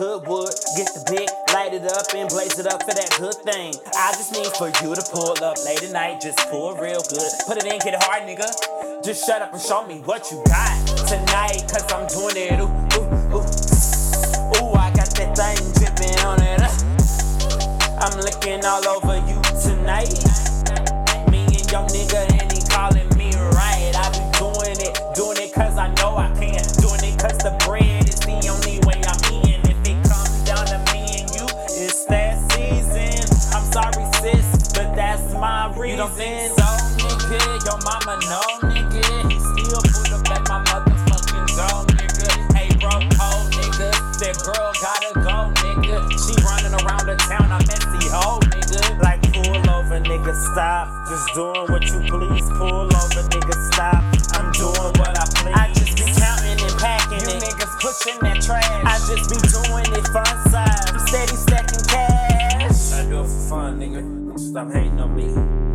good 0.00 0.26
wood. 0.26 0.48
Get 0.76 0.88
the 0.96 1.04
big, 1.12 1.28
light 1.52 1.74
it 1.74 1.84
up 1.84 2.06
and 2.14 2.28
blaze 2.28 2.58
it 2.58 2.66
up 2.66 2.82
for 2.82 2.94
that 2.94 3.10
good 3.20 3.36
thing. 3.44 3.74
I 3.94 4.12
just 4.16 4.32
need 4.32 4.48
for 4.56 4.68
you 4.80 4.94
to 4.94 5.04
pull 5.12 5.36
up 5.44 5.56
late 5.64 5.82
at 5.82 5.92
night, 5.92 6.20
just 6.20 6.38
pull 6.48 6.74
real 6.74 7.02
good. 7.12 7.30
Put 7.46 7.58
it 7.58 7.64
in, 7.64 7.78
get 7.80 7.94
it 7.94 8.02
hard, 8.02 8.24
nigga. 8.24 8.48
Just 9.04 9.26
shut 9.26 9.42
up 9.42 9.52
and 9.52 9.60
show 9.60 9.86
me 9.86 10.00
what 10.08 10.30
you 10.30 10.42
got 10.46 10.72
tonight, 11.06 11.68
cause 11.68 11.84
I'm 11.92 12.08
doing 12.08 12.36
it. 12.36 12.58
Ooh, 12.58 12.72
ooh, 12.96 13.36
ooh. 13.36 13.44
Ooh, 14.56 14.72
I 14.72 14.90
got 14.96 15.12
that 15.20 15.36
thing 15.36 15.60
dripping 15.76 16.18
on 16.24 16.40
it. 16.42 16.60
Uh. 16.60 18.00
I'm 18.00 18.18
licking 18.20 18.64
all 18.64 18.86
over 18.88 19.16
you 19.28 19.40
tonight. 19.60 20.49
Reason. 35.80 35.90
You 35.90 35.96
don't 35.96 36.12
think 36.12 36.52
so, 36.52 36.68
nigga? 37.00 37.40
Your 37.64 37.78
mama 37.82 38.20
know, 38.28 38.68
nigga. 38.68 39.32
He 39.32 39.38
still 39.40 39.80
pull 39.80 40.14
up 40.14 40.30
at 40.30 40.42
my 40.48 40.60
motherfucking 40.68 41.48
zone, 41.56 41.86
nigga. 41.96 42.28
Hey, 42.54 42.68
bro, 42.76 42.90
cold, 43.16 43.48
nigga. 43.56 43.88
That 44.20 44.36
girl 44.44 44.72
gotta 44.80 45.10
go, 45.24 45.36
nigga. 45.64 45.96
She 46.20 46.36
running 46.44 46.74
around 46.84 47.06
the 47.08 47.16
town, 47.16 47.48
I'm 47.50 47.64
messy 47.66 48.08
hoe, 48.12 48.40
nigga. 48.52 49.00
Like, 49.00 49.22
pull 49.32 49.70
over, 49.70 50.00
nigga, 50.00 50.34
stop. 50.52 50.88
Just 51.08 51.32
doing 51.34 51.66
what 51.72 51.82
you 51.88 52.00
please. 52.04 52.48
Pull 52.60 52.84
over, 52.84 53.22
nigga, 53.32 53.56
stop. 53.72 54.04
I'm 54.36 54.52
doing 54.52 54.92
what 55.00 55.16
I 55.16 55.24
please. 55.40 55.56
I 55.56 55.72
just 55.72 55.96
be 55.96 56.04
counting 56.20 56.60
and 56.60 56.76
packing 56.78 57.24
you 57.24 57.36
it. 57.36 57.42
niggas 57.42 57.74
pushing 57.80 58.20
that 58.20 58.42
trash. 58.42 58.68
I 58.84 58.98
just 59.08 59.32
be 59.32 59.38
doing 59.48 59.88
it 59.96 60.06
fun 60.12 60.50
side. 60.50 60.92
I'm 60.92 60.98
steady 61.08 61.36
stacking 61.36 61.84
cash. 61.88 62.92
I 62.92 63.08
do 63.08 63.20
it 63.20 63.24
for 63.24 63.48
fun, 63.48 63.80
nigga. 63.80 64.38
Stop 64.38 64.72
hating 64.72 65.00
on 65.00 65.16
me. 65.16 65.69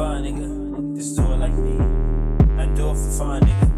Fun, 0.00 0.24
nigga. 0.24 0.96
Just 0.96 1.14
do 1.14 1.22
it 1.28 1.36
like 1.44 1.52
me. 1.52 1.76
I 2.56 2.64
do 2.72 2.88
it 2.88 2.96
for 2.96 3.12
fun, 3.20 3.42
nigga. 3.44 3.68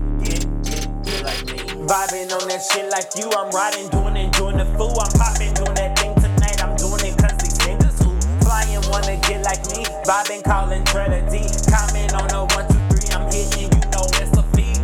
Vibing 1.91 2.31
on 2.31 2.47
that 2.47 2.63
shit 2.63 2.87
like 2.95 3.11
you. 3.19 3.27
I'm 3.35 3.51
riding, 3.51 3.91
doing 3.91 4.15
it, 4.15 4.31
doing 4.39 4.57
the 4.57 4.67
fool. 4.79 4.95
I'm 5.03 5.11
popping, 5.19 5.51
doing 5.59 5.75
that 5.75 5.99
thing 5.99 6.15
tonight. 6.23 6.63
I'm 6.63 6.79
doing 6.79 7.03
it 7.11 7.19
cause 7.19 7.35
these 7.43 7.59
niggas 7.67 7.99
who 7.99 8.15
flying 8.47 8.87
wanna 8.87 9.19
get 9.27 9.43
like 9.43 9.67
me. 9.75 9.83
Vibing, 10.07 10.47
calling 10.47 10.87
D. 10.87 11.43
Comment 11.67 12.15
on 12.15 12.31
the 12.31 12.47
one, 12.55 12.71
two, 12.71 12.79
three. 12.87 13.11
I'm 13.11 13.27
hitting, 13.27 13.75
you 13.75 13.83
know 13.91 14.07
it's 14.23 14.39
a 14.39 14.47
feat. 14.55 14.79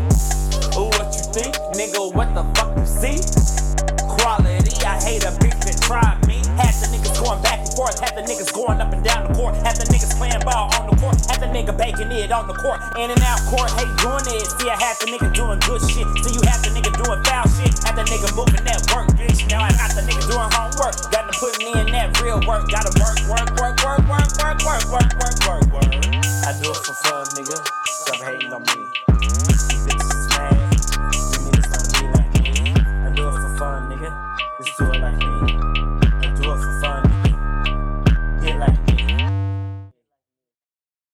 Ooh, 0.74 0.90
what 0.98 1.14
you 1.14 1.22
think? 1.30 1.54
Nigga, 1.78 2.02
what 2.18 2.34
the 2.34 2.42
fuck 2.58 2.74
you 2.74 2.82
see? 2.82 3.22
Quality, 4.10 4.74
I 4.82 4.98
hate 5.06 5.22
a 5.22 5.30
bitch 5.38 5.54
that 5.70 5.78
try 5.86 6.18
me. 6.26 6.42
Half 6.58 6.82
the 6.82 6.90
niggas 6.90 7.14
going 7.22 7.40
back 7.46 7.62
and 7.62 7.70
forth, 7.78 7.94
half 8.02 8.18
the 8.18 8.26
niggas 8.26 8.50
going 8.50 8.82
up 8.82 8.92
and 8.92 9.04
down 9.06 9.30
the 9.30 9.38
court, 9.38 9.54
half 9.62 9.78
the 9.78 9.86
niggas 9.86 10.18
playing 10.18 10.42
ball 10.42 10.74
on 10.74 10.87
the 11.12 11.24
half 11.28 11.40
the 11.40 11.48
nigga 11.48 11.76
baking 11.76 12.12
it 12.12 12.32
on 12.32 12.46
the 12.46 12.54
court, 12.54 12.80
in 12.98 13.10
and 13.10 13.22
out 13.22 13.40
court, 13.48 13.70
hate 13.72 13.92
doing 14.00 14.26
it. 14.36 14.46
See, 14.58 14.68
I 14.68 14.76
half 14.76 14.98
the 15.00 15.06
nigga 15.08 15.32
doing 15.32 15.60
good 15.64 15.80
shit, 15.88 16.06
see 16.24 16.34
you 16.36 16.42
half 16.44 16.60
the 16.62 16.70
nigga 16.74 16.92
doing 16.92 17.20
foul 17.24 17.46
shit, 17.48 17.72
half 17.84 17.96
the 17.96 18.04
nigga 18.04 18.28
moving 18.36 18.64
that 18.64 18.84
work, 18.92 19.08
bitch. 19.16 19.48
Now 19.48 19.64
I 19.64 19.70
got 19.76 19.94
the 19.96 20.02
nigga 20.04 20.24
doing 20.28 20.50
homework, 20.52 20.94
got 21.10 21.30
to 21.30 21.34
putting 21.38 21.72
in 21.72 21.86
that 21.92 22.20
real 22.20 22.40
work, 22.46 22.68
gotta 22.68 22.92
work, 23.00 23.18
work, 23.28 23.48
work, 23.60 23.76
work, 23.84 24.02
work, 24.08 24.28
work, 24.36 24.58
work, 24.64 24.84
work, 24.92 25.10
work, 25.20 25.36
work, 25.46 25.64
work. 25.72 25.90
I 26.44 26.52
do 26.60 26.70
it 26.70 26.80
for 26.84 26.94
fun, 26.94 27.26
nigga. 27.36 27.56
Stop 27.86 28.20
hating 28.24 28.52
on 28.52 28.62
me. 28.62 29.27